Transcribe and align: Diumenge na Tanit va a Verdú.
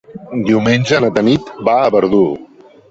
Diumenge 0.47 1.03
na 1.05 1.11
Tanit 1.19 1.55
va 1.69 1.79
a 1.85 1.95
Verdú. 1.99 2.25